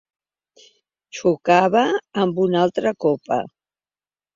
[1.19, 1.85] Xocada
[2.25, 3.43] amb una altra copa.